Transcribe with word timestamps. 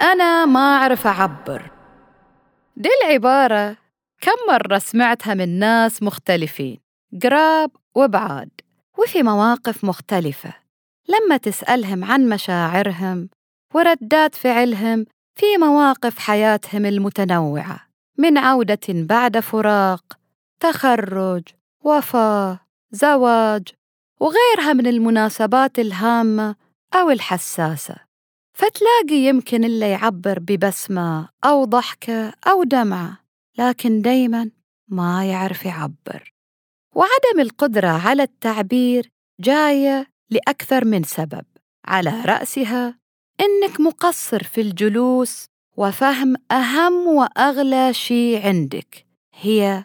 أنا 0.00 0.46
ما 0.46 0.60
أعرف 0.76 1.06
أعبر. 1.06 1.70
دي 2.76 2.88
العبارة 3.02 3.76
كم 4.20 4.52
مرة 4.52 4.78
سمعتها 4.78 5.34
من 5.34 5.58
ناس 5.58 6.02
مختلفين 6.02 6.78
قراب 7.22 7.70
وبعاد 7.94 8.50
وفي 8.98 9.22
مواقف 9.22 9.84
مختلفة. 9.84 10.52
لما 11.08 11.36
تسألهم 11.36 12.04
عن 12.04 12.28
مشاعرهم 12.28 13.28
وردات 13.74 14.34
فعلهم 14.34 15.06
في 15.34 15.46
مواقف 15.58 16.18
حياتهم 16.18 16.86
المتنوعة 16.86 17.80
من 18.18 18.38
عودة 18.38 18.86
بعد 18.88 19.38
فراق 19.40 20.18
تخرج 20.60 21.42
وفاة 21.84 22.60
زواج 22.90 23.68
وغيرها 24.20 24.72
من 24.72 24.86
المناسبات 24.86 25.78
الهامة 25.78 26.54
أو 26.94 27.10
الحساسة. 27.10 28.09
فتلاقي 28.60 29.16
يمكن 29.24 29.64
اللي 29.64 29.90
يعبر 29.90 30.38
ببسمة 30.38 31.28
أو 31.44 31.64
ضحكة 31.64 32.32
أو 32.46 32.64
دمعة 32.64 33.18
لكن 33.58 34.02
دايما 34.02 34.50
ما 34.88 35.24
يعرف 35.24 35.64
يعبر. 35.64 36.32
وعدم 36.94 37.40
القدرة 37.40 37.88
على 37.88 38.22
التعبير 38.22 39.10
جاية 39.40 40.06
لأكثر 40.30 40.84
من 40.84 41.02
سبب. 41.02 41.44
على 41.84 42.22
رأسها 42.26 42.98
إنك 43.40 43.80
مقصر 43.80 44.42
في 44.42 44.60
الجلوس 44.60 45.46
وفهم 45.76 46.34
أهم 46.52 47.06
وأغلى 47.06 47.94
شي 47.94 48.36
عندك 48.36 49.06
هي 49.34 49.84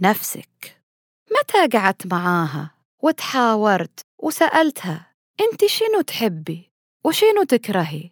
نفسك. 0.00 0.82
متى 1.30 1.78
قعدت 1.78 2.06
معاها 2.06 2.70
وتحاورت 3.02 4.00
وسألتها 4.18 5.06
أنت 5.40 5.64
شنو 5.64 6.00
تحبي 6.00 6.72
وشنو 7.04 7.42
تكرهي؟ 7.42 8.11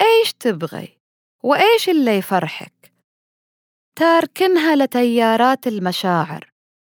إيش 0.00 0.32
تبغي؟ 0.32 0.98
وإيش 1.44 1.88
اللي 1.88 2.18
يفرحك؟ 2.18 2.92
تاركنها 3.98 4.76
لتيارات 4.76 5.66
المشاعر. 5.66 6.50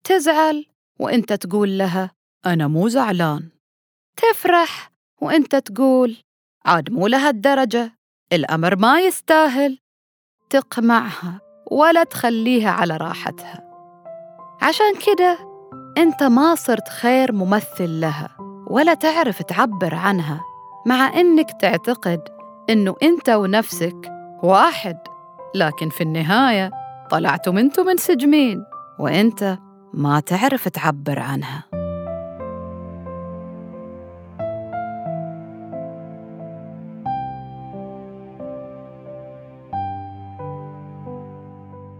تزعل 0.05 0.67
وإنت 1.01 1.33
تقول 1.33 1.79
لها 1.79 2.11
أنا 2.47 2.69
مو 2.69 2.89
زعلان. 2.89 3.51
تفرح 4.17 4.91
وإنت 5.23 5.57
تقول 5.57 6.17
عاد 6.65 6.91
مو 6.91 7.07
لهالدرجة 7.07 7.93
الأمر 8.33 8.77
ما 8.77 9.01
يستاهل. 9.01 9.79
تقمعها 10.51 11.41
ولا 11.71 12.05
تخليها 12.05 12.71
على 12.71 12.97
راحتها. 12.97 13.71
عشان 14.63 14.95
كده 15.07 15.39
إنت 15.99 16.23
ما 16.23 16.55
صرت 16.55 16.89
خير 16.89 17.33
ممثل 17.33 18.01
لها 18.01 18.37
ولا 18.71 18.95
تعرف 18.95 19.43
تعبر 19.43 19.95
عنها 19.95 20.41
مع 20.87 21.21
إنك 21.21 21.61
تعتقد 21.61 22.40
إنه 22.71 22.95
أنت 23.03 23.29
ونفسك 23.29 24.13
واحد. 24.43 24.99
لكن 25.55 25.89
في 25.89 26.01
النهاية 26.01 26.71
طلعتم 27.11 27.59
أنتم 27.59 27.87
منسجمين 27.87 28.65
وأنت 28.99 29.59
ما 29.95 30.21
تعرف 30.21 30.69
تعبر 30.69 31.19
عنها. 31.19 31.65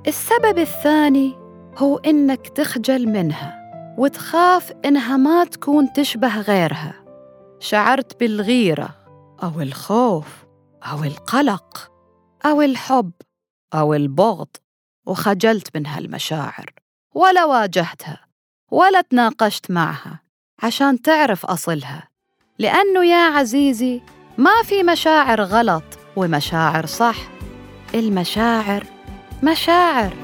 السبب 0.07 0.59
الثاني 0.59 1.35
هو 1.79 1.97
إنك 1.97 2.49
تخجل 2.49 3.09
منها 3.09 3.61
وتخاف 3.99 4.73
إنها 4.85 5.17
ما 5.17 5.45
تكون 5.45 5.93
تشبه 5.93 6.41
غيرها. 6.41 6.95
شعرت 7.59 8.21
بالغيرة 8.21 8.89
أو 9.43 9.61
الخوف. 9.61 10.50
أو 10.83 11.05
القلق 11.05 11.93
أو 12.47 12.63
الحب 12.63 13.13
أو 13.75 13.95
البغض 13.95 14.49
وخجلت 15.07 15.77
من 15.77 15.87
هالمشاعر 15.87 16.67
ولا 17.15 17.45
واجهتها 17.45 18.21
ولا 18.71 19.01
تناقشت 19.01 19.71
معها 19.71 20.21
عشان 20.63 21.03
تعرف 21.03 21.47
أصلها 21.47 22.09
لأنه 22.59 23.05
يا 23.05 23.37
عزيزي 23.37 24.01
ما 24.39 24.63
في 24.65 24.83
مشاعر 24.83 25.43
غلط 25.43 25.85
ومشاعر 26.17 26.87
صح 26.87 27.17
المشاعر 27.95 28.87
مشاعر. 29.43 30.15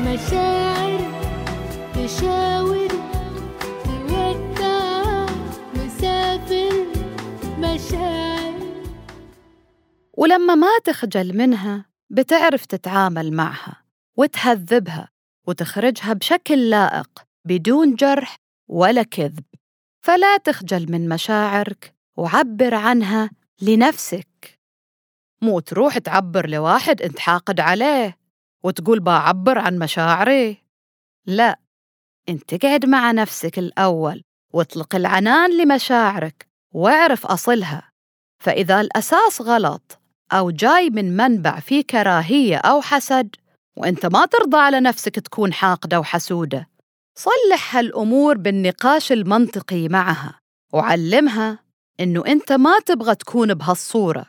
مشاعر 0.00 1.00
تشاور 1.94 2.45
ولما 10.26 10.54
ما 10.54 10.78
تخجل 10.84 11.36
منها 11.36 11.84
بتعرف 12.10 12.66
تتعامل 12.66 13.32
معها 13.32 13.82
وتهذبها 14.16 15.08
وتخرجها 15.46 16.12
بشكل 16.12 16.70
لائق 16.70 17.10
بدون 17.44 17.94
جرح 17.94 18.36
ولا 18.68 19.02
كذب. 19.02 19.44
فلا 20.04 20.36
تخجل 20.36 20.92
من 20.92 21.08
مشاعرك 21.08 21.94
وعبر 22.16 22.74
عنها 22.74 23.30
لنفسك. 23.62 24.58
مو 25.42 25.60
تروح 25.60 25.98
تعبر 25.98 26.48
لواحد 26.48 27.02
انت 27.02 27.18
حاقد 27.18 27.60
عليه 27.60 28.18
وتقول 28.64 29.00
بعبر 29.00 29.58
عن 29.58 29.78
مشاعري 29.78 30.64
لا 31.26 31.60
انت 32.28 32.64
قعد 32.64 32.86
مع 32.86 33.10
نفسك 33.10 33.58
الأول 33.58 34.22
واطلق 34.52 34.94
العنان 34.94 35.58
لمشاعرك 35.58 36.46
واعرف 36.74 37.26
أصلها. 37.26 37.90
فإذا 38.38 38.80
الأساس 38.80 39.40
غلط 39.40 40.05
أو 40.32 40.50
جاي 40.50 40.90
من 40.90 41.16
منبع 41.16 41.60
فيه 41.60 41.82
كراهية 41.82 42.56
أو 42.56 42.80
حسد 42.80 43.36
وأنت 43.76 44.06
ما 44.06 44.26
ترضى 44.26 44.56
على 44.56 44.80
نفسك 44.80 45.14
تكون 45.14 45.52
حاقدة 45.52 46.00
وحسودة. 46.00 46.68
صلح 47.18 47.76
هالأمور 47.76 48.36
بالنقاش 48.38 49.12
المنطقي 49.12 49.88
معها 49.88 50.40
وعلمها 50.72 51.58
إنه 52.00 52.22
أنت 52.26 52.52
ما 52.52 52.78
تبغى 52.86 53.14
تكون 53.14 53.54
بهالصورة. 53.54 54.26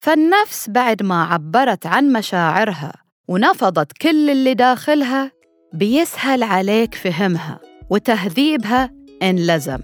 فالنفس 0.00 0.70
بعد 0.70 1.02
ما 1.02 1.24
عبرت 1.24 1.86
عن 1.86 2.12
مشاعرها 2.12 2.92
ونفضت 3.28 3.92
كل 3.92 4.30
اللي 4.30 4.54
داخلها 4.54 5.32
بيسهل 5.72 6.42
عليك 6.42 6.94
فهمها 6.94 7.60
وتهذيبها 7.90 8.90
إن 9.22 9.36
لزم. 9.36 9.78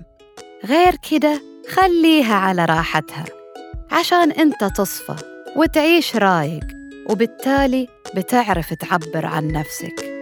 غير 0.65 0.97
كده 1.11 1.43
خليها 1.69 2.35
على 2.35 2.65
راحتها 2.65 3.25
عشان 3.91 4.33
أنت 4.33 4.65
تصفى. 4.65 5.32
وتعيش 5.57 6.17
رايق 6.17 6.65
وبالتالي 7.11 7.89
بتعرف 8.17 8.75
تعبر 8.75 9.27
عن 9.27 9.49
نفسك. 9.49 10.13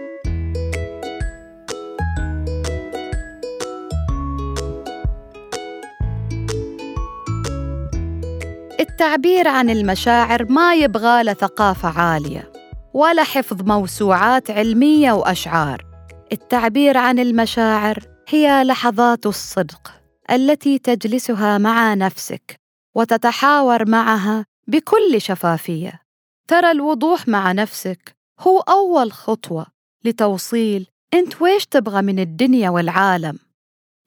التعبير 8.79 9.47
عن 9.47 9.69
المشاعر 9.69 10.45
ما 10.51 10.75
يبغى 10.75 11.33
ثقافة 11.33 11.99
عالية 12.01 12.51
ولا 12.93 13.23
حفظ 13.23 13.61
موسوعات 13.61 14.51
علمية 14.51 15.11
وأشعار. 15.11 15.85
التعبير 16.31 16.97
عن 16.97 17.19
المشاعر 17.19 17.99
هي 18.27 18.63
لحظات 18.63 19.25
الصدق 19.25 19.91
التي 20.31 20.79
تجلسها 20.79 21.57
مع 21.57 21.93
نفسك 21.93 22.59
وتتحاور 22.95 23.89
معها 23.89 24.50
بكل 24.67 25.21
شفافية. 25.21 26.01
ترى 26.47 26.71
الوضوح 26.71 27.27
مع 27.27 27.51
نفسك 27.51 28.15
هو 28.39 28.59
أول 28.59 29.11
خطوة 29.11 29.65
لتوصيل 30.05 30.87
أنت 31.13 31.41
ويش 31.41 31.65
تبغى 31.65 32.01
من 32.01 32.19
الدنيا 32.19 32.69
والعالم. 32.69 33.39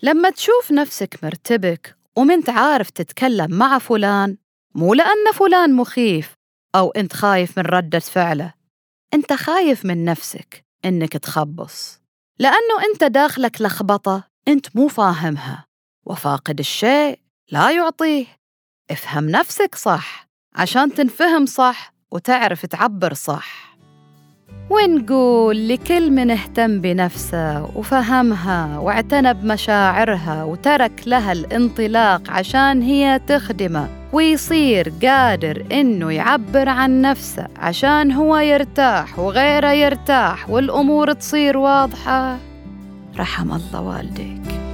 لما 0.03 0.31
تشوف 0.31 0.73
نفسك 0.73 1.25
مرتبك 1.25 1.97
ومنت 2.17 2.51
عارف 2.51 2.91
تتكلم 2.91 3.51
مع 3.51 3.79
فلان 3.79 4.37
مو 4.75 4.95
لأن 4.95 5.33
فلان 5.35 5.75
مخيف 5.75 6.35
أو 6.75 6.91
أنت 6.91 7.12
خايف 7.12 7.59
من 7.59 7.65
ردة 7.65 7.99
فعله. 7.99 8.55
أنت 9.15 9.33
خايف 9.33 9.85
من 9.85 10.05
نفسك 10.05 10.65
إنك 10.85 11.12
تخبص 11.12 12.01
لأنه 12.39 12.85
أنت 12.93 13.05
داخلك 13.05 13.61
لخبطة 13.61 14.25
أنت 14.49 14.77
مو 14.77 14.89
فاهمها. 14.89 15.67
وفاقد 16.06 16.59
الشيء 16.59 17.19
لا 17.51 17.71
يعطيه. 17.71 18.27
افهم 18.91 19.31
نفسك 19.31 19.75
صح. 19.75 20.29
عشان 20.56 20.95
تنفهم 20.95 21.47
صح 21.47 21.93
وتعرف 22.11 22.67
تعبر 22.67 23.15
صح. 23.15 23.75
ونقول 24.71 25.69
لكل 25.69 26.11
من 26.11 26.31
اهتم 26.31 26.81
بنفسه 26.81 27.71
وفهمها 27.77 28.79
واعتنى 28.79 29.35
بمشاعرها 29.35 30.45
وترك 30.45 31.03
لها 31.06 31.33
الانطلاق 31.33 32.31
عشان 32.31 32.83
هي 32.83 33.21
تخدمه 33.27 33.89
ويصير 34.12 34.93
قادر 35.03 35.67
إنه 35.73 36.12
يعبر 36.12 36.69
عن 36.69 37.01
نفسه 37.01 37.49
عشان 37.56 38.12
هو 38.12 38.37
يرتاح 38.37 39.19
وغيره 39.19 39.73
يرتاح 39.73 40.51
والأمور 40.51 41.12
تصير 41.12 41.59
واضحة. 41.59 42.39
رحم 43.19 43.53
الله 43.53 43.81
والديك. 43.81 44.74